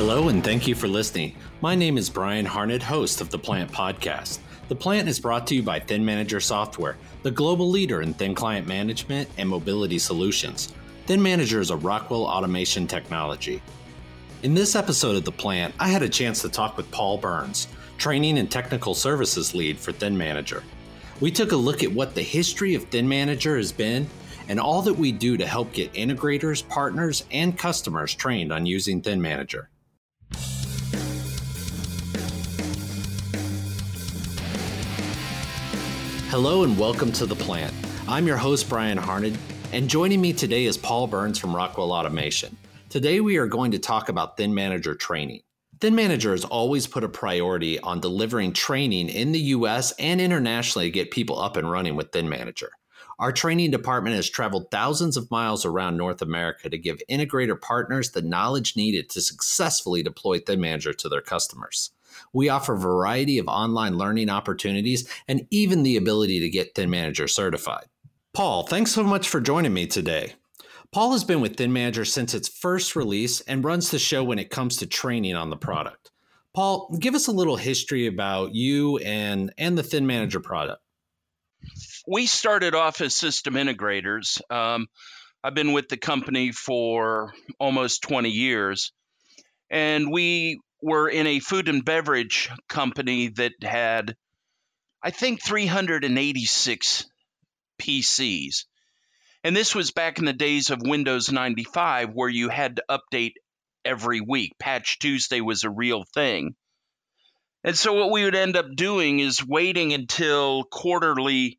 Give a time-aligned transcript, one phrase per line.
[0.00, 1.36] Hello, and thank you for listening.
[1.60, 4.38] My name is Bryan Harned, host of the Plant Podcast.
[4.68, 8.66] The Plant is brought to you by ThinManager Software, the global leader in thin client
[8.66, 10.72] management and mobility solutions.
[11.06, 13.60] ThinManager is a Rockwell automation technology.
[14.42, 17.68] In this episode of The Plant, I had a chance to talk with Paul Burns,
[17.98, 20.62] training and technical services lead for ThinManager.
[21.20, 24.08] We took a look at what the history of ThinManager has been
[24.48, 29.02] and all that we do to help get integrators, partners, and customers trained on using
[29.02, 29.66] ThinManager.
[36.30, 37.74] Hello and welcome to The Plant.
[38.06, 39.36] I'm your host, Bryan Harned,
[39.72, 42.56] and joining me today is Paul Burns from Rockwell Automation.
[42.88, 45.40] Today we are going to talk about ThinManager training.
[45.78, 50.92] ThinManager has always put a priority on delivering training in the US and internationally to
[50.92, 52.68] get people up and running with ThinManager.
[53.18, 58.12] Our training department has traveled thousands of miles around North America to give integrator partners
[58.12, 61.90] the knowledge needed to successfully deploy ThinManager to their customers.
[62.32, 67.28] We offer a variety of online learning opportunities and even the ability to get ThinManager
[67.28, 67.86] certified.
[68.32, 70.34] Paul, thanks so much for joining me today.
[70.92, 74.50] Paul has been with ThinManager since its first release and runs the show when it
[74.50, 76.10] comes to training on the product.
[76.52, 80.82] Paul, give us a little history about you and, and the ThinManager product.
[82.08, 84.40] We started off as system integrators.
[84.50, 84.88] Um,
[85.44, 88.92] I've been with the company for almost 20 years.
[89.70, 94.16] And we were in a food and beverage company that had,
[95.02, 97.06] I think, 386
[97.80, 98.64] PCs.
[99.42, 103.34] And this was back in the days of Windows 95 where you had to update
[103.84, 104.52] every week.
[104.58, 106.54] Patch Tuesday was a real thing.
[107.64, 111.58] And so what we would end up doing is waiting until quarterly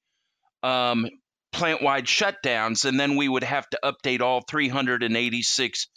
[0.63, 1.07] um,
[1.51, 5.87] plant wide shutdowns, and then we would have to update all 386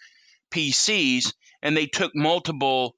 [0.53, 1.33] PCs.
[1.63, 2.95] And they took multiple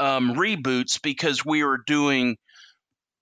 [0.00, 2.36] um, reboots because we were doing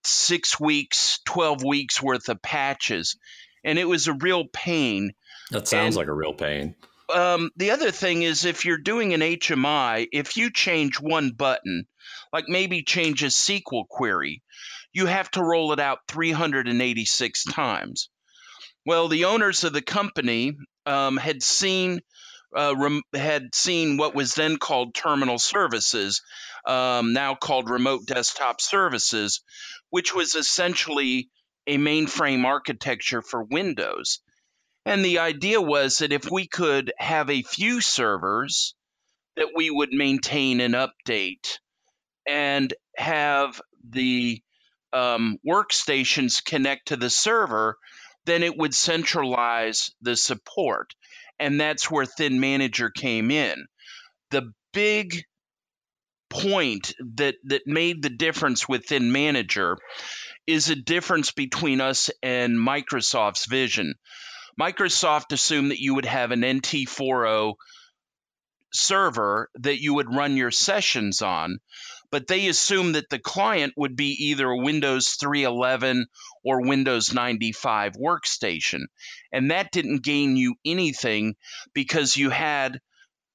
[0.05, 3.17] six weeks, 12 weeks worth of patches.
[3.65, 5.13] And it was a real pain.
[5.51, 6.75] That sounds and, like a real pain.
[7.13, 11.87] Um, the other thing is if you're doing an HMI, if you change one button,
[12.33, 14.43] like maybe change a SQL query,
[14.93, 18.09] you have to roll it out 386 times.
[18.85, 22.01] Well, the owners of the company um, had seen
[22.57, 26.23] uh, rem- had seen what was then called terminal services,
[26.67, 29.43] um, now called remote desktop services,
[29.91, 31.31] which was essentially
[31.67, 34.21] a mainframe architecture for Windows.
[34.85, 38.75] And the idea was that if we could have a few servers
[39.37, 41.59] that we would maintain and update
[42.27, 44.43] and have the
[44.93, 47.79] um, workstations connect to the server,
[48.25, 50.95] then it would centralize the support.
[51.39, 53.67] And that's where ThinManager came in.
[54.31, 55.23] The big
[56.31, 59.77] point that that made the difference within manager
[60.47, 63.95] is a difference between us and Microsoft's vision.
[64.61, 67.55] Microsoft assumed that you would have an NT40
[68.73, 71.59] server that you would run your sessions on,
[72.11, 76.07] but they assumed that the client would be either a Windows 311
[76.45, 78.83] or Windows 95 workstation.
[79.33, 81.37] And that didn't gain you anything
[81.73, 82.81] because you had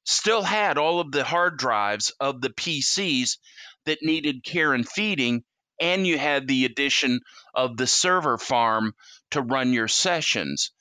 [0.05, 3.37] still had all of the hard drives of the PCs
[3.85, 5.43] that needed care and feeding,
[5.81, 7.19] and you had the addition
[7.53, 8.93] of the server farm
[9.31, 10.71] to run your sessions.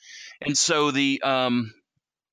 [0.40, 1.72] And so the um,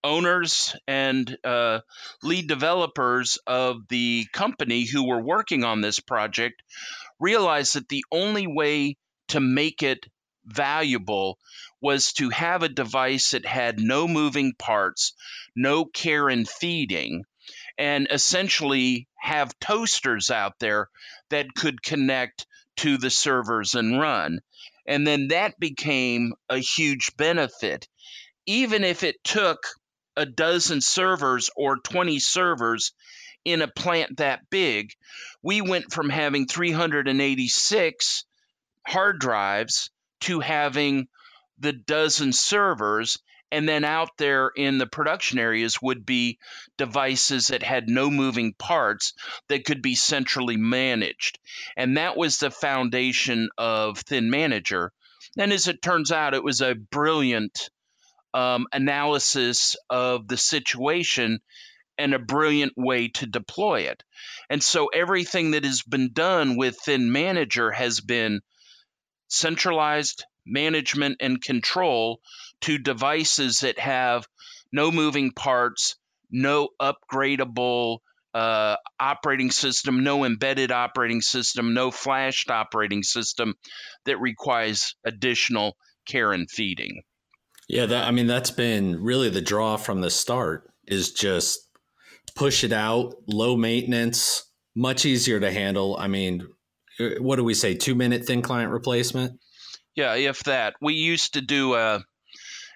[0.03, 1.79] owners and uh,
[2.21, 6.61] lead developers of the company who were working on this project
[7.19, 8.97] realized that the only way
[9.29, 10.05] to make it
[10.45, 11.37] valuable
[11.81, 15.13] was to have a device that had no moving parts,
[15.55, 17.23] no care and feeding,
[17.77, 20.89] and essentially have toasters out there
[21.29, 22.45] that could connect
[22.77, 24.39] to the servers and run.
[24.85, 27.87] And then that became a huge benefit.
[28.45, 29.59] Even if it took
[30.15, 32.93] a dozen servers or 20 servers
[33.45, 34.93] in a plant that big,
[35.41, 38.25] we went from having 386
[38.87, 39.89] hard drives
[40.21, 41.07] to having
[41.59, 43.17] the dozen servers
[43.53, 46.39] and then out there in the production areas would be
[46.77, 49.13] devices that had no moving parts
[49.47, 51.37] that could be centrally managed.
[51.77, 54.89] And that was the foundation of ThinManager.
[55.37, 57.69] And as it turns out, it was a brilliant
[58.33, 61.39] um, analysis of the situation
[61.97, 64.03] and a brilliant way to deploy it.
[64.49, 68.41] And so everything that has been done with ThinManager has been
[69.27, 72.19] centralized management and control
[72.61, 74.27] to devices that have
[74.71, 75.95] no moving parts,
[76.31, 77.99] no upgradable
[78.33, 83.53] uh, operating system, no embedded operating system, no flashed operating system
[84.05, 87.03] that requires additional care and feeding.
[87.67, 91.69] Yeah, that I mean that's been really the draw from the start is just
[92.35, 95.95] push it out, low maintenance, much easier to handle.
[95.97, 96.47] I mean,
[96.99, 97.75] uh, what do we say?
[97.75, 99.39] Two minute thin client replacement.
[99.95, 100.73] Yeah, if that.
[100.81, 101.99] We used to do uh,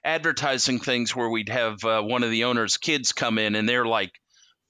[0.03, 3.85] advertising things where we'd have uh, one of the owner's kids come in and they're
[3.85, 4.11] like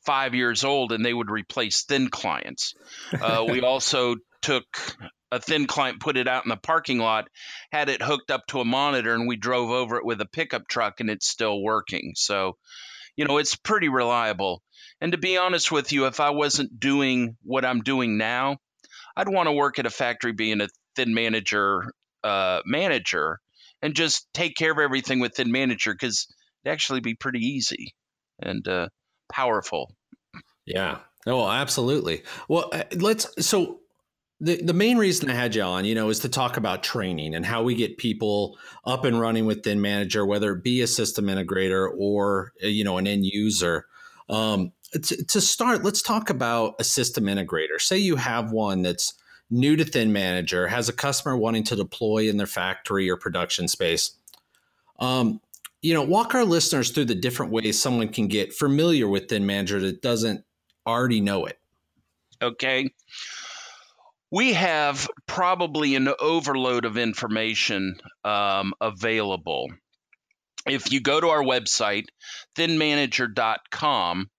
[0.06, 2.74] five years old and they would replace thin clients.
[3.20, 4.66] Uh, we also took
[5.32, 7.30] a thin client, put it out in the parking lot,
[7.72, 10.68] had it hooked up to a monitor, and we drove over it with a pickup
[10.68, 12.14] truck and it's still working.
[12.16, 12.58] So,
[13.16, 14.62] you know, it's pretty reliable.
[15.02, 18.58] And to be honest with you, if I wasn't doing what I'm doing now,
[19.16, 21.90] I'd want to work at a factory being a ThinManager
[22.24, 23.40] uh, manager
[23.82, 26.28] and just take care of everything with ThinManager because
[26.64, 27.94] it'd actually be pretty easy
[28.42, 28.90] and uh,
[29.32, 29.94] powerful.
[30.66, 31.00] Yeah.
[31.26, 32.24] Oh, absolutely.
[32.48, 33.80] Well, uh, let's so
[34.40, 37.34] the, the main reason I had you on, you know, is to talk about training
[37.34, 41.26] and how we get people up and running with ThinManager, whether it be a system
[41.26, 43.86] integrator or uh, you know an end user.
[44.30, 47.80] Um, to, to start, let's talk about a system integrator.
[47.80, 49.16] Say you have one that's
[49.50, 54.12] new to ThinManager, has a customer wanting to deploy in their factory or production space.
[55.00, 55.42] Um,
[55.82, 59.82] you know, walk our listeners through the different ways someone can get familiar with ThinManager
[59.82, 60.44] that doesn't
[60.86, 61.60] already know it.
[62.42, 62.92] Okay
[64.32, 69.70] we have probably an overload of information um, available.
[70.66, 72.08] If you go to our website,
[72.56, 74.30] thinmanager.com,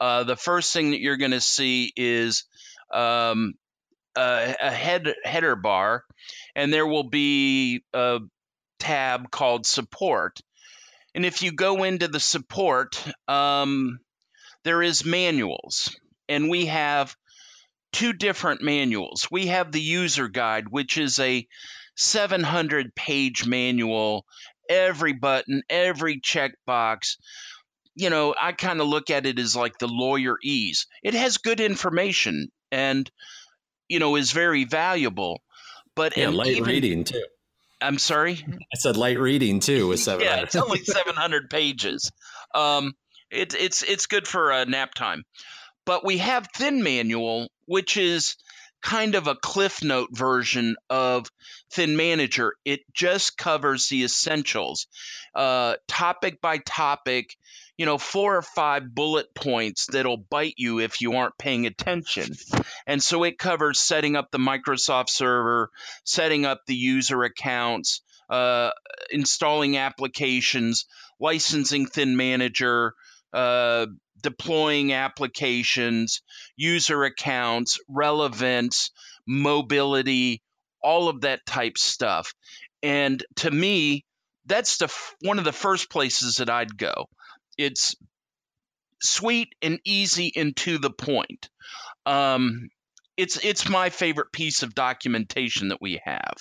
[0.00, 2.44] uh, the first thing that you're going to see is
[2.92, 3.54] um,
[4.16, 6.04] a, a head, header bar,
[6.54, 8.20] and there will be a
[8.78, 10.40] tab called support.
[11.14, 13.98] And if you go into the support, um,
[14.64, 15.94] there is manuals,
[16.28, 17.14] and we have
[17.96, 19.26] two different manuals.
[19.30, 21.46] We have the user guide, which is a
[21.96, 24.26] 700 page manual,
[24.68, 27.16] every button, every checkbox.
[27.94, 30.86] You know, I kind of look at it as like the lawyer ease.
[31.02, 33.10] It has good information and,
[33.88, 35.40] you know, is very valuable.
[35.94, 37.24] But yeah, light even, reading too.
[37.80, 38.44] I'm sorry.
[38.74, 40.30] I said light reading too with 700.
[40.30, 42.12] yeah, it's only 700 pages.
[42.54, 42.92] Um,
[43.30, 45.22] it, it's it's good for uh, nap time.
[45.86, 48.36] But we have Thin Manual, which is
[48.82, 51.26] kind of a cliff note version of
[51.74, 52.52] ThinManager.
[52.64, 54.86] It just covers the essentials,
[55.34, 57.36] uh, topic by topic,
[57.76, 62.30] you know, four or five bullet points that'll bite you if you aren't paying attention.
[62.86, 65.70] And so it covers setting up the Microsoft server,
[66.04, 68.70] setting up the user accounts, uh,
[69.10, 70.86] installing applications,
[71.20, 72.92] licensing ThinManager,
[73.32, 73.86] uh,
[74.20, 76.22] deploying applications,
[76.56, 78.90] user accounts, relevance,
[79.26, 80.42] mobility,
[80.82, 82.32] all of that type stuff.
[82.82, 84.04] And to me,
[84.46, 84.92] that's the
[85.22, 87.06] one of the first places that I'd go.
[87.58, 87.96] It's
[89.02, 91.48] sweet and easy and to the point.
[92.04, 92.68] Um,
[93.16, 96.34] it's it's my favorite piece of documentation that we have.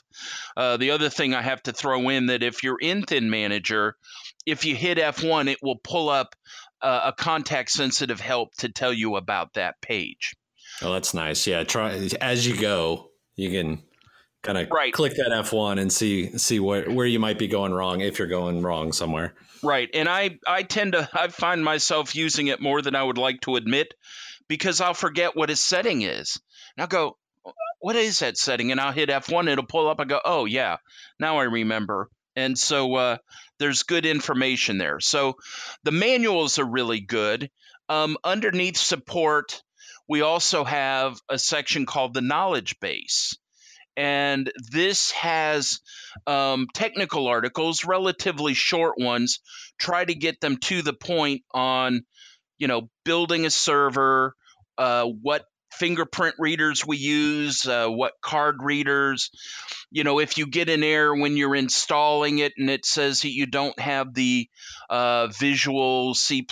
[0.57, 3.93] Uh, the other thing I have to throw in that if you're in ThinManager,
[4.45, 6.35] if you hit F1, it will pull up
[6.85, 10.35] a contact sensitive help to tell you about that page.
[10.81, 11.47] Oh, that's nice.
[11.47, 13.11] Yeah, try as you go.
[13.35, 13.83] You can
[14.43, 14.93] kind of right.
[14.93, 18.27] click that F1 and see see where where you might be going wrong if you're
[18.27, 19.33] going wrong somewhere.
[19.63, 19.89] Right.
[19.93, 23.41] And I I tend to I find myself using it more than I would like
[23.41, 23.93] to admit
[24.47, 26.39] because I'll forget what his setting is.
[26.77, 27.17] And I'll go,
[27.79, 28.71] what is that setting?
[28.71, 29.99] And I'll hit F1, it'll pull up.
[29.99, 30.77] I go, oh yeah,
[31.19, 32.09] now I remember.
[32.35, 33.17] And so uh,
[33.59, 34.99] there's good information there.
[34.99, 35.35] So
[35.83, 37.49] the manuals are really good.
[37.87, 39.61] Um, underneath support,
[40.07, 43.37] we also have a section called the knowledge base.
[43.97, 45.79] And this has
[46.27, 49.39] um, technical articles, relatively short ones.
[49.79, 52.01] Try to get them to the point on,
[52.57, 54.35] you know, building a server,
[54.77, 59.31] uh, what fingerprint readers we use, uh, what card readers.
[59.91, 63.31] You know, if you get an error when you're installing it and it says that
[63.31, 64.49] you don't have the
[64.89, 66.45] uh, Visual C,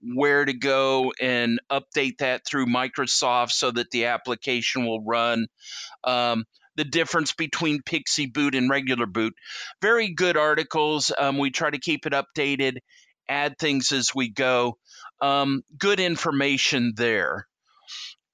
[0.00, 5.48] where to go and update that through Microsoft so that the application will run.
[6.04, 6.44] Um,
[6.76, 9.34] the difference between PXE Boot and regular boot.
[9.82, 11.12] Very good articles.
[11.18, 12.76] Um, we try to keep it updated,
[13.28, 14.78] add things as we go.
[15.20, 17.48] Um, good information there.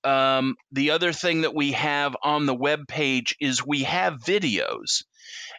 [0.05, 5.05] Um, the other thing that we have on the web page is we have videos.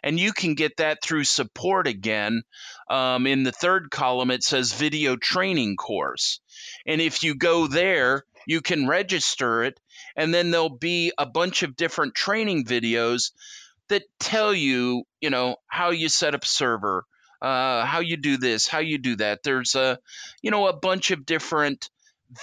[0.02, 2.42] And you can get that through support again.
[2.88, 6.40] Um, in the third column, it says video training course.
[6.86, 9.80] And if you go there, you can register it,
[10.14, 13.32] and then there'll be a bunch of different training videos
[13.88, 17.04] that tell you, you know, how you set up server,
[17.42, 19.42] uh, how you do this, how you do that.
[19.42, 19.98] There's a,
[20.42, 21.90] you know, a bunch of different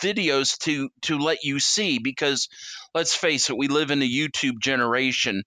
[0.01, 2.49] videos to to let you see because
[2.93, 5.43] let's face it, we live in a YouTube generation.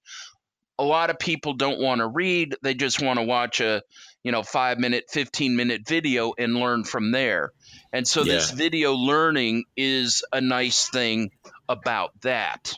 [0.79, 3.83] A lot of people don't want to read; they just want to watch a,
[4.23, 7.53] you know, five minute, fifteen minute video and learn from there.
[7.93, 8.35] And so, yeah.
[8.35, 11.31] this video learning is a nice thing
[11.69, 12.75] about that.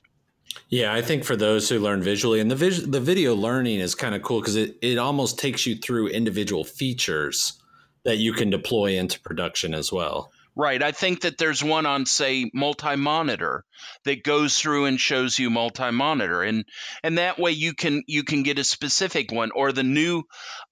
[0.68, 3.94] Yeah, I think for those who learn visually, and the vis- the video learning is
[3.94, 7.54] kind of cool because it, it almost takes you through individual features
[8.04, 10.30] that you can deploy into production as well.
[10.58, 10.82] Right.
[10.82, 13.64] I think that there's one on, say, multi-monitor
[14.04, 16.64] that goes through and shows you multi-monitor, and
[17.04, 20.24] and that way you can you can get a specific one or the new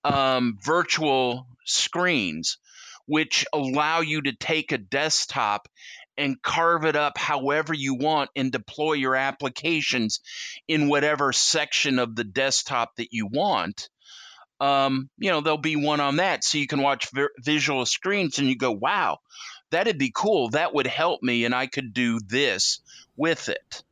[0.03, 2.59] um, virtual screens,
[3.07, 5.69] which allow you to take a desktop
[6.19, 10.19] and carve it up however you want and deploy your applications
[10.67, 13.89] in whatever section of the desktop that you want.
[14.59, 18.39] Um, you know, there'll be one on that, so you can watch vi- visual screens
[18.39, 19.19] and you go, "Wow,
[19.71, 20.51] that'd be cool.
[20.51, 22.81] That would help me, and I could do this
[23.17, 23.83] with it."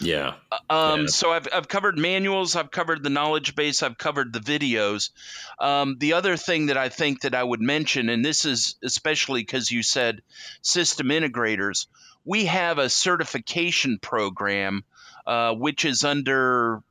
[0.00, 0.34] Yeah.
[0.50, 1.06] Uh, um, yeah.
[1.06, 5.10] So I've, I've covered manuals, I've covered the knowledge base, I've covered the videos.
[5.58, 9.42] Um, the other thing that I think that I would mention, and this is especially
[9.42, 10.22] because you said
[10.60, 11.86] system integrators,
[12.24, 14.84] we have a certification program
[15.26, 16.82] uh, which is under,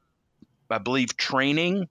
[0.69, 1.89] I believe, training.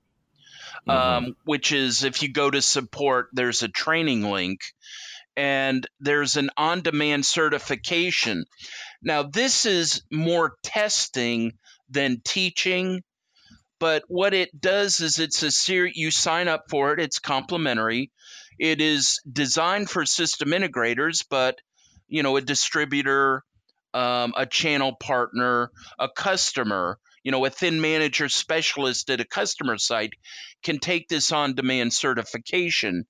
[0.88, 0.90] Mm-hmm.
[1.26, 4.62] Um, which is if you go to support, there's a training link
[5.36, 8.44] and there's an on demand certification.
[9.02, 11.52] Now, this is more testing
[11.88, 13.02] than teaching,
[13.78, 18.10] but what it does is it's a series, you sign up for it, it's complimentary.
[18.58, 21.58] It is designed for system integrators, but
[22.08, 23.42] you know, a distributor,
[23.94, 30.12] um, a channel partner, a customer, you know, a ThinManager specialist at a customer site
[30.62, 33.04] can take this on demand certification.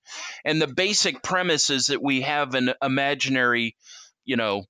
[0.44, 3.76] And the basic premise is that we have an imaginary,
[4.24, 4.64] you know,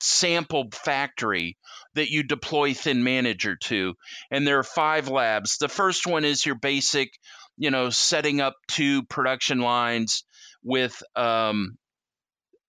[0.00, 1.56] sample factory
[1.94, 3.94] that you deploy ThinManager to.
[4.30, 5.58] And there are five labs.
[5.58, 7.10] The first one is your basic,
[7.56, 10.24] you know, setting up two production lines
[10.62, 11.76] with um,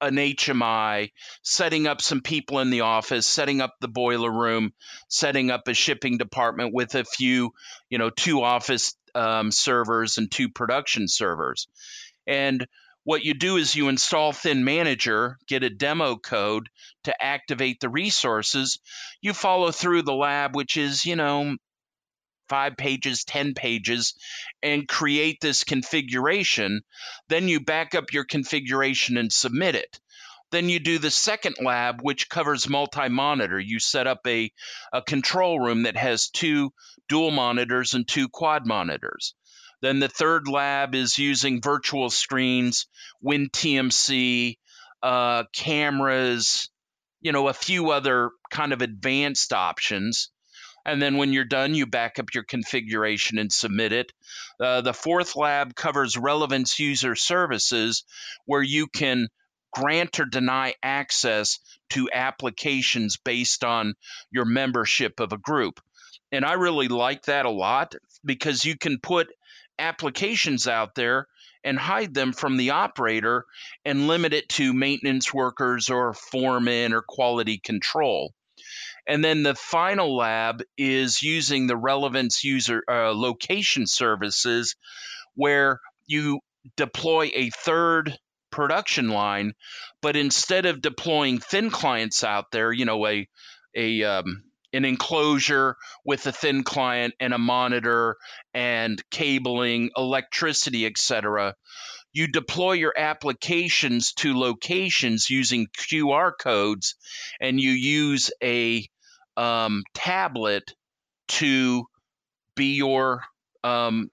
[0.02, 1.12] an HMI,
[1.44, 4.74] setting up some people in the office, setting up the boiler room,
[5.08, 7.54] setting up a shipping department with a few,
[7.90, 11.68] you know, two office um, servers and two production servers.
[12.28, 12.68] And
[13.04, 16.70] what you do is you install ThinManager, get a demo code
[17.04, 18.80] to activate the resources.
[19.22, 21.56] You follow through the lab, which is, you know,
[22.50, 24.14] five pages, 10 pages,
[24.62, 26.82] and create this configuration.
[27.30, 30.00] Then you back up your configuration and submit it.
[30.52, 33.60] Then you do the second lab, which covers multi monitor.
[33.60, 34.52] You set up a,
[34.94, 36.72] a control room that has two
[37.10, 39.34] dual monitors and two quad monitors.
[39.82, 42.88] Then the third lab is using virtual screens,
[43.24, 44.58] WinTMC,
[45.04, 46.70] uh, cameras,
[47.22, 50.30] you know, a few other kind of advanced options.
[50.86, 54.14] And then when you're done, you back up your configuration and submit it.
[54.60, 58.04] Uh, the fourth lab covers relevance user services,
[58.46, 59.28] where you can
[59.74, 63.96] grant or deny access to applications based on
[64.32, 65.82] your membership of a group.
[66.32, 69.28] And I really like that a lot because you can put
[69.78, 71.28] applications out there
[71.64, 73.46] and hide them from the operator
[73.84, 78.34] and limit it to maintenance workers or foremen or quality control.
[79.08, 84.76] And then the final lab is using the relevance user uh, location services
[85.36, 86.40] where you
[86.76, 88.18] deploy a third
[88.52, 89.54] production line,
[90.02, 93.28] but instead of deploying thin clients out there, you know, a
[93.76, 94.44] a um,
[94.74, 98.18] an enclosure with a thin client and a monitor
[98.54, 101.56] and cabling, electricity, etc.
[102.14, 106.96] You deploy your applications to locations using QR codes,
[107.42, 108.88] and you use a
[109.38, 110.74] um, tablet
[111.28, 111.86] to
[112.56, 113.22] be your
[113.64, 114.10] um,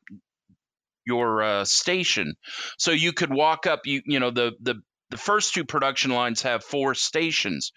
[1.07, 2.35] your uh, station.
[2.79, 3.81] So you could walk up.
[3.85, 4.77] You you know the the
[5.11, 7.73] the first two production lines have four stations.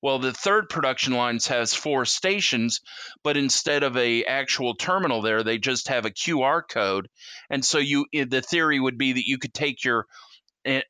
[0.00, 2.80] Well, the third production lines has four stations,
[3.24, 7.08] but instead of a actual terminal there, they just have a QR code.
[7.50, 10.06] And so you the theory would be that you could take your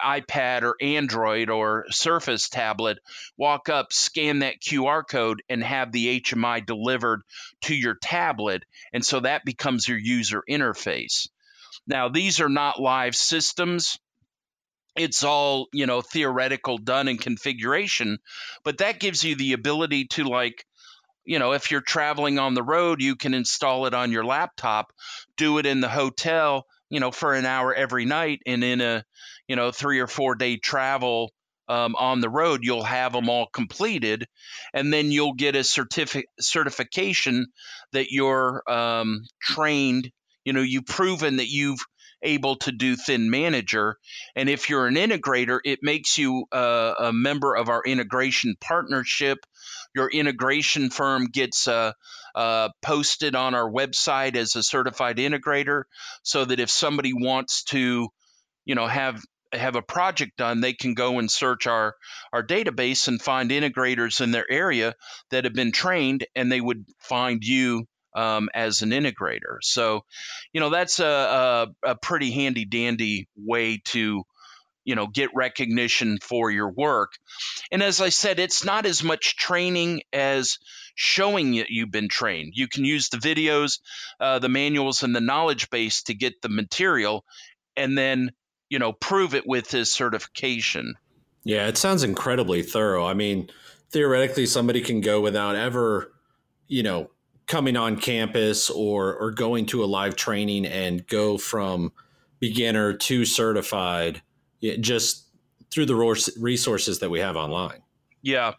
[0.03, 2.99] iPad or Android or Surface tablet,
[3.37, 7.23] walk up, scan that QR code, and have the HMI delivered
[7.63, 8.65] to your tablet.
[8.93, 11.29] And so that becomes your user interface.
[11.87, 13.99] Now, these are not live systems.
[14.97, 18.19] It's all, you know, theoretical done in configuration,
[18.65, 20.65] but that gives you the ability to like
[21.29, 24.95] you know, if you're traveling on the road, you can install it on your laptop,
[25.37, 29.05] do it in the hotel, you know, for an hour every night, and in a,
[29.49, 31.33] you know, three or four day travel
[31.69, 34.27] um, on the road, you'll have them all completed,
[34.73, 37.47] and then you'll get a certificate certification
[37.93, 40.11] that you're um, trained.
[40.45, 41.81] You know, you've proven that you've
[42.23, 43.95] able to do ThinManager.
[44.35, 49.39] And if you're an integrator, it makes you a, a member of our integration partnership.
[49.95, 51.93] Your integration firm gets uh,
[52.35, 55.85] uh, posted on our website as a certified integrator,
[56.23, 58.09] so that if somebody wants to,
[58.65, 61.95] you know, have have a project done, they can go and search our
[62.33, 64.95] our database and find integrators in their area
[65.31, 69.59] that have been trained, and they would find you um, as an integrator.
[69.63, 70.05] So,
[70.53, 74.25] you know, that's a, a, a pretty handy dandy way to,
[74.85, 77.13] you know, get recognition for your work.
[77.71, 80.59] And as I said, it's not as much training as
[80.95, 82.53] showing that you've been trained.
[82.55, 83.79] You can use the videos,
[84.19, 87.25] uh, the manuals, and the knowledge base to get the material,
[87.77, 88.33] and then
[88.71, 90.95] you know prove it with his certification.
[91.45, 93.07] Yeah, it sounds incredibly thorough.
[93.07, 93.51] I mean,
[93.91, 96.13] theoretically, somebody can go without ever,
[96.67, 97.11] you know,
[97.47, 101.93] coming on campus or or going to a live training and go from
[102.41, 104.23] beginner to certified
[104.81, 105.27] just
[105.71, 105.95] through the
[106.39, 107.83] resources that we have online.
[108.23, 108.55] Yeah.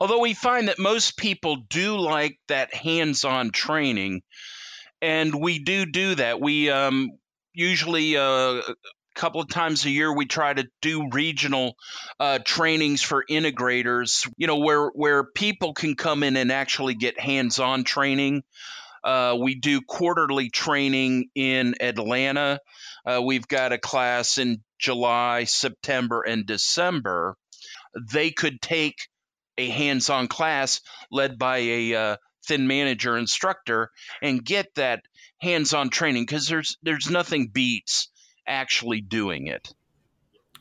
[0.00, 4.22] Although we find that most people do like that hands-on training
[5.00, 6.40] and we do do that.
[6.40, 7.12] We um,
[7.54, 8.60] usually uh,
[9.18, 11.76] couple of times a year we try to do regional
[12.20, 17.18] uh, trainings for integrators you know where where people can come in and actually get
[17.18, 18.44] hands-on training.
[19.02, 22.60] Uh, we do quarterly training in atlanta.
[23.04, 27.36] Uh, we've got a class in july september and december.
[28.12, 29.08] They could take
[29.56, 32.16] a hands-on class led by a uh,
[32.48, 33.90] ThinManager instructor
[34.22, 35.02] and get that
[35.40, 38.08] hands-on training because there's there's nothing beats
[38.48, 39.72] actually doing it.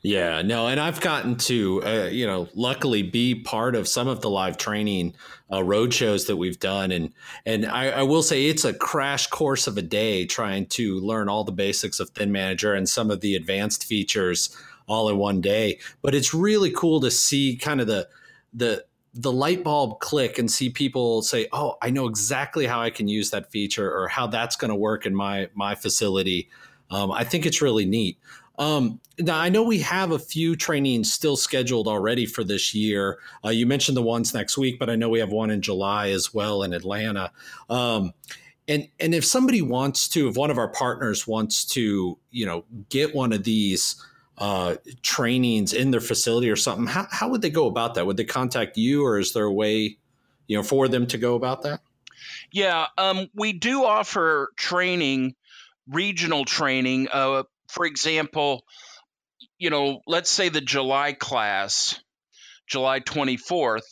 [0.03, 4.21] Yeah, no, and I've gotten to, uh, you know, luckily be part of some of
[4.21, 5.15] the live training
[5.51, 7.13] uh, road shows that we've done, and
[7.45, 11.29] and I, I, will say it's a crash course of a day trying to learn
[11.29, 14.55] all the basics of ThinManager and some of the advanced features
[14.87, 15.79] all in one day.
[16.01, 18.07] But it's really cool to see kind of the
[18.53, 22.91] the the light bulb click and see people say, "Oh, I know exactly how I
[22.91, 26.49] can use that feature or how that's going to work in my my facility."
[26.89, 28.17] Um, I think it's really neat.
[28.59, 33.19] Um, now, I know we have a few trainings still scheduled already for this year.
[33.45, 36.09] Uh, you mentioned the ones next week, but I know we have one in July
[36.09, 37.31] as well in Atlanta.
[37.69, 38.13] Um,
[38.67, 42.65] and and if somebody wants to, if one of our partners wants to, you know,
[42.89, 44.03] get one of these
[44.37, 48.05] uh, trainings in their facility or something, how, how would they go about that?
[48.05, 49.97] Would they contact you, or is there a way,
[50.47, 51.81] you know, for them to go about that?
[52.51, 55.35] Yeah, um, we do offer training
[55.89, 57.07] regional training.
[57.11, 58.63] Uh, for example,
[59.57, 61.99] you know, let's say the July class,
[62.67, 63.83] July 24th,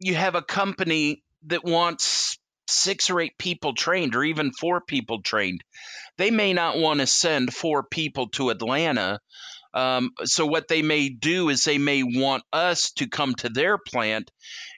[0.00, 2.38] you have a company that wants
[2.68, 5.62] six or eight people trained or even four people trained.
[6.16, 9.20] They may not want to send four people to Atlanta.
[9.72, 13.76] Um, so, what they may do is they may want us to come to their
[13.76, 14.30] plant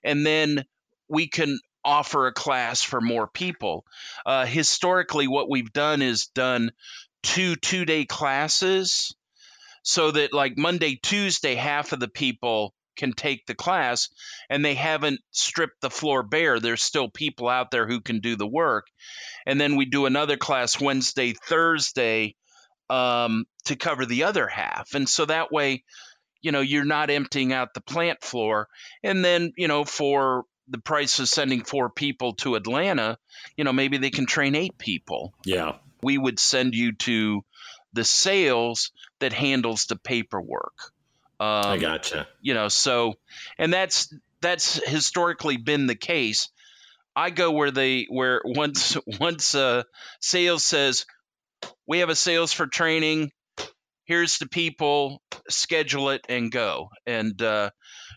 [0.03, 0.65] and then
[1.09, 3.85] we can offer a class for more people.
[4.27, 6.73] Uh, historically, what we've done is done
[7.23, 9.15] two two day classes
[9.83, 14.09] so that, like Monday, Tuesday, half of the people can take the class
[14.51, 16.59] and they haven't stripped the floor bare.
[16.59, 18.87] There's still people out there who can do the work.
[19.47, 22.35] And then we do another class Wednesday, Thursday
[22.91, 24.95] um, to cover the other half.
[24.95, 25.85] And so that way,
[26.41, 28.69] you know, you're not emptying out the plant floor.
[29.03, 33.19] And then, you know, for the price of sending four people to Atlanta,
[33.57, 35.35] you know, maybe they can train eight people.
[35.45, 35.77] Yeah.
[36.03, 37.45] We would send you to
[37.93, 40.93] the sales that handles the paperwork.
[41.39, 42.27] Um, I gotcha.
[42.41, 43.15] You know, so,
[43.59, 46.49] and that's that's historically been the case.
[47.15, 49.85] I go where they where once once uh,
[50.21, 51.07] sales says
[51.87, 53.33] we have a sales for training.
[54.07, 55.23] Here's the people.
[55.49, 56.91] Schedule it and go.
[57.07, 57.71] And uh,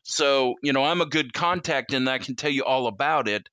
[0.03, 3.49] so, you know, I'm a good contact and I can tell you all about it,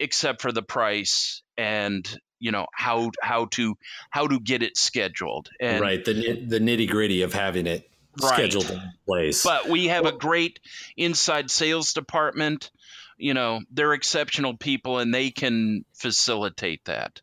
[0.00, 2.08] except for the price and
[2.40, 3.76] you know how how to
[4.10, 5.50] how to get it scheduled.
[5.60, 7.88] And right, the the nitty gritty of having it.
[8.22, 8.34] right.
[8.34, 9.42] scheduled in place.
[9.42, 10.60] But we have a great
[10.96, 12.70] inside sales department.
[13.16, 17.20] You know, they're exceptional people and they can facilitate that.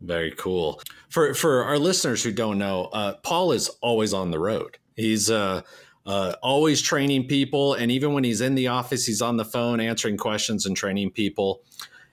[0.00, 0.80] Very cool.
[1.08, 4.78] For for our listeners who don't know, uh, Paul is always on the road.
[4.94, 5.62] He's uh,
[6.04, 9.80] uh, always training people, and even when he's in the office, he's on the phone
[9.80, 11.62] answering questions and training people.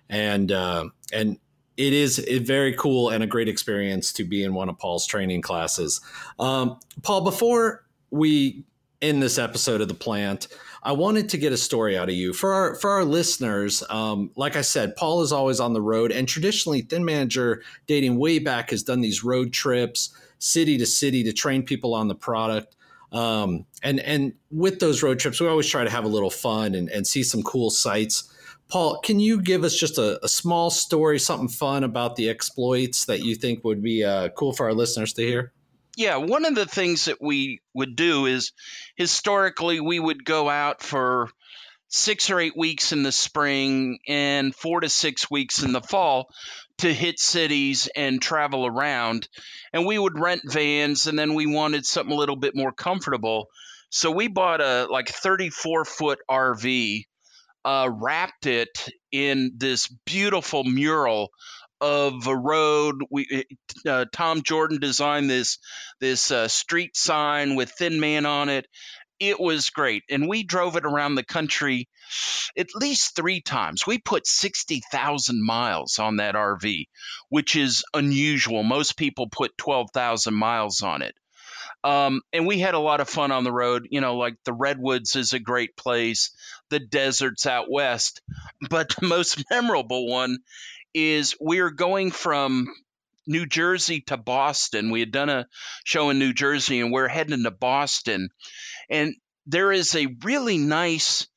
[0.09, 1.37] And uh, and
[1.75, 5.41] it is very cool and a great experience to be in one of Paul's training
[5.41, 6.01] classes.
[6.39, 8.63] Um, Paul, before we
[9.01, 10.47] end this episode of the plant,
[10.85, 13.83] I wanted to get a story out of you for our for our listeners.
[13.89, 18.39] Um, like I said, Paul is always on the road, and traditionally, ThinManager, dating way
[18.39, 22.75] back, has done these road trips, city to city, to train people on the product.
[23.13, 26.75] Um, and and with those road trips, we always try to have a little fun
[26.75, 28.29] and, and see some cool sights.
[28.67, 33.05] Paul, can you give us just a, a, small story, something fun about the exploits
[33.05, 35.53] that you think would be uh, cool for our listeners to hear?
[35.95, 38.51] Yeah, one of the things that we would do is
[38.95, 41.29] historically we would go out for
[41.87, 46.27] six or eight weeks in the spring and four to six weeks in the fall
[46.79, 49.27] to hit cities and travel around.
[49.71, 53.47] And we would rent vans and then we wanted something a little bit more comfortable.
[53.91, 57.03] So we bought a like 34 foot RV,
[57.63, 61.29] uh, wrapped it in this beautiful mural
[61.83, 63.03] of a road.
[63.11, 65.57] We eh, uh, Tom Jordan designed this
[65.99, 68.67] this uh, street sign with Thin Man on it.
[69.19, 71.89] It was great, and we drove it around the country
[72.57, 73.85] at least three times.
[73.85, 76.87] We put sixty thousand miles on that RV,
[77.27, 78.63] which is unusual.
[78.63, 81.15] Most people put twelve thousand miles on it.
[81.83, 83.87] Um, and we had a lot of fun on the road.
[83.91, 86.31] You know, like the Redwoods is a great place,
[86.69, 88.21] the deserts out west.
[88.69, 90.37] But the most memorable one
[90.93, 92.67] is we're going from
[93.25, 94.91] New Jersey to Boston.
[94.91, 95.47] We had done a
[95.83, 98.29] show in New Jersey and we're heading to Boston.
[98.89, 101.27] And there is a really nice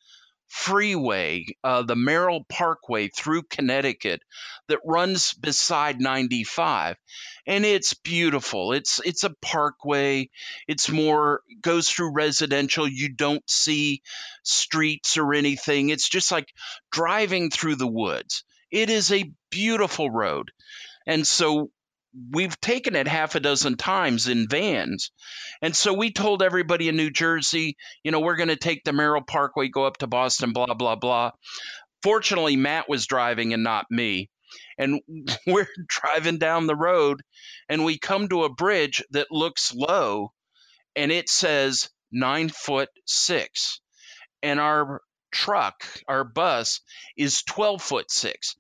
[0.48, 4.22] freeway, uh, the Merritt Parkway through Connecticut,
[4.68, 6.96] that runs beside 95,
[7.46, 8.72] and it's beautiful.
[8.72, 10.30] It's it's a parkway.
[10.66, 12.88] It's more goes through residential.
[12.88, 14.02] You don't see
[14.42, 15.90] streets or anything.
[15.90, 16.52] It's just like
[16.90, 18.44] driving through the woods.
[18.70, 20.50] It is a beautiful road.
[21.06, 21.70] And so
[22.32, 25.10] we've taken it half a dozen times in vans.
[25.62, 28.92] And so we told everybody in New Jersey, you know, we're going to take the
[28.92, 31.32] Merritt Parkway, go up to Boston, blah, blah, blah.
[32.02, 34.30] Fortunately, Matt was driving and not me.
[34.78, 35.00] And
[35.46, 37.22] we're driving down the road
[37.68, 40.32] and we come to a bridge that looks low
[40.94, 43.80] and it says nine foot six.
[44.42, 45.00] And our
[45.36, 46.80] truck, our bus,
[47.14, 48.56] is 12 foot six.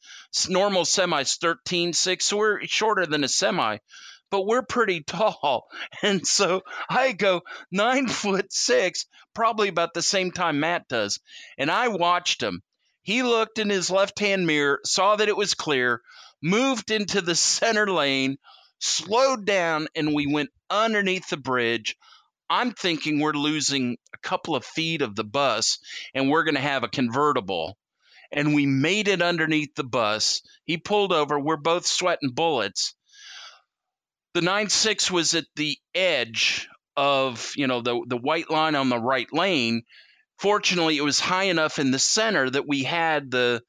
[0.46, 3.78] Normal semi is 13 six, so we're shorter than a semi,
[4.30, 5.68] but we're pretty tall.
[6.02, 7.40] And so I go
[7.72, 11.18] nine foot six, probably about the same time Matt does.
[11.56, 12.62] And I watched him.
[13.00, 16.02] He looked in his left hand mirror, saw that it was clear,
[16.42, 18.36] moved into the center lane,
[18.80, 21.96] slowed down, and we went underneath the bridge
[22.48, 25.78] I'm thinking we're losing a couple of feet of the bus
[26.14, 27.76] and we're going to have a convertible.
[28.32, 30.42] And we made it underneath the bus.
[30.64, 31.38] He pulled over.
[31.38, 32.94] We're both sweating bullets.
[34.34, 38.98] The 9.6 was at the edge of, you know, the, the white line on the
[38.98, 39.82] right lane.
[40.38, 43.62] Fortunately, it was high enough in the center that we had the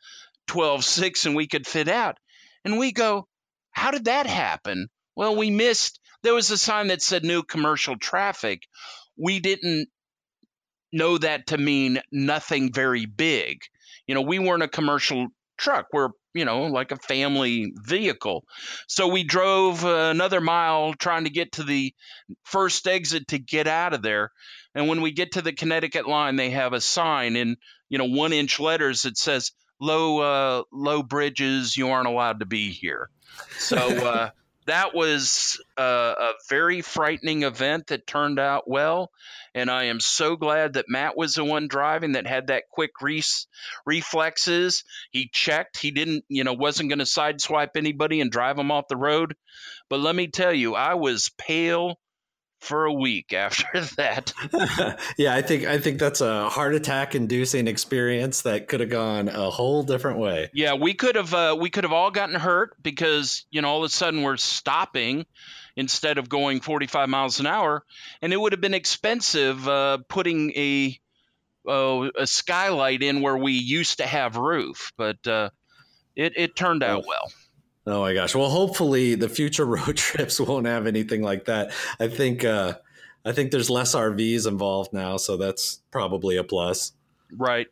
[0.49, 2.17] 12.6 and we could fit out.
[2.65, 3.27] And we go,
[3.71, 4.87] how did that happen?
[5.15, 8.63] Well, we missed there was a sign that said new commercial traffic.
[9.17, 9.89] We didn't
[10.91, 13.61] know that to mean nothing very big.
[14.07, 15.27] You know, we weren't a commercial
[15.57, 15.87] truck.
[15.91, 18.45] We're, you know, like a family vehicle.
[18.87, 21.93] So we drove uh, another mile trying to get to the
[22.43, 24.31] first exit to get out of there.
[24.75, 27.57] And when we get to the Connecticut line, they have a sign in,
[27.89, 32.45] you know, one inch letters that says, low, uh, low bridges, you aren't allowed to
[32.45, 33.09] be here.
[33.57, 33.77] So,
[34.07, 34.29] uh,
[34.67, 39.09] that was a, a, very frightening event that turned out well.
[39.55, 42.91] And I am so glad that Matt was the one driving that had that quick
[43.01, 43.23] re-
[43.85, 44.83] reflexes.
[45.11, 45.79] He checked.
[45.79, 49.35] He didn't, you know, wasn't going to sideswipe anybody and drive them off the road.
[49.89, 51.97] But let me tell you, I was pale
[52.59, 54.33] for a week after that.
[55.17, 59.29] yeah, I think I think that's a heart attack inducing experience that could have gone
[59.29, 60.49] a whole different way.
[60.53, 63.83] Yeah, we could have uh, we could have all gotten hurt because you know all
[63.83, 65.25] of a sudden we're stopping
[65.75, 67.83] instead of going 45 miles an hour,
[68.21, 70.99] and it would have been expensive uh, putting a
[71.67, 75.49] uh, a skylight in where we used to have roof, but uh,
[76.15, 77.31] it it turned out well.
[77.87, 78.35] Oh my gosh.
[78.35, 81.71] Well, hopefully the future road trips won't have anything like that.
[81.99, 82.75] I think uh,
[83.25, 86.91] I think there's less RVs involved now, so that's probably a plus.
[87.31, 87.67] Right.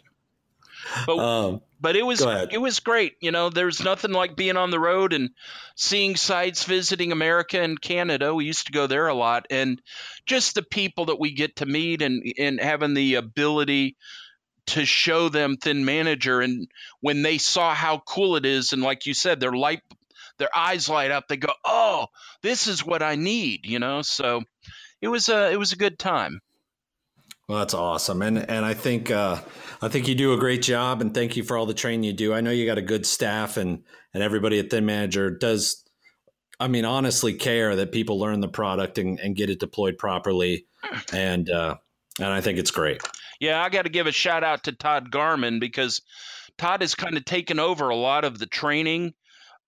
[1.06, 3.16] But um, but it was it was great.
[3.20, 5.32] You know, there's nothing like being on the road and
[5.76, 8.34] seeing sites, visiting America and Canada.
[8.34, 9.82] We used to go there a lot, and
[10.26, 13.98] just the people that we get to meet and and having the ability
[14.68, 16.68] to show them ThinManager, and
[17.02, 19.82] when they saw how cool it is, and like you said, their light,
[20.38, 21.28] their eyes light up.
[21.28, 22.08] They go, "Oh,
[22.42, 24.02] this is what I need," you know.
[24.02, 24.44] So
[25.02, 26.42] it was a it was a good time.
[27.48, 29.40] Well, that's awesome, and and I think uh,
[29.82, 32.14] I think you do a great job, and thank you for all the training you
[32.14, 32.34] do.
[32.34, 35.84] I know you got a good staff, and and everybody at ThinManager does.
[36.60, 40.66] I mean, honestly, care that people learn the product and, and get it deployed properly,
[41.14, 41.76] and uh,
[42.18, 43.02] and I think it's great.
[43.40, 46.02] Yeah, I got to give a shout out to Todd Garman because
[46.58, 49.14] Todd has kind of taken over a lot of the training.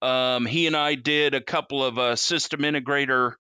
[0.02, 3.34] Um, he and I did a couple of uh, system integrator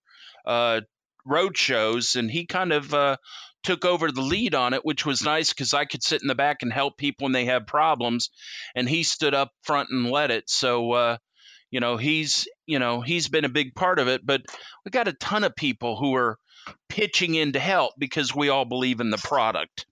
[0.45, 0.81] uh,
[1.25, 3.17] road shows, and he kind of uh,
[3.63, 6.35] took over the lead on it, which was nice because I could sit in the
[6.35, 8.29] back and help people when they have problems,
[8.75, 10.49] and he stood up front and led it.
[10.49, 11.17] So, uh,
[11.69, 14.25] you know, he's you know he's been a big part of it.
[14.25, 14.41] But
[14.85, 16.37] we got a ton of people who are
[16.89, 19.85] pitching in to help because we all believe in the product.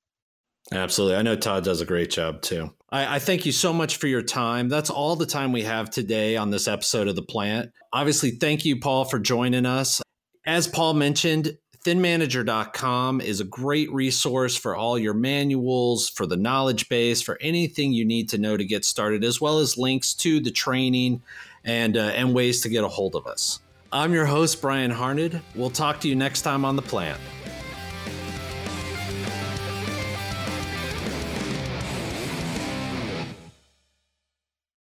[0.72, 1.18] Absolutely.
[1.18, 2.74] I know Todd does a great job too.
[2.96, 4.70] I, I, thank you so much for your time.
[4.70, 7.74] That's all the time we have today on this episode of The Plant.
[7.92, 10.02] Obviously, thank you, Paul, for joining us.
[10.46, 16.88] As Paul mentioned, thinmanager.com is a great resource for all your manuals, for the knowledge
[16.88, 20.40] base, for anything you need to know to get started, as well as links to
[20.40, 21.22] the training
[21.66, 23.60] and, uh, and ways to get a hold of us.
[23.92, 25.42] I'm your host, Bryan Harned.
[25.54, 27.20] We'll talk to you next time on The Plant.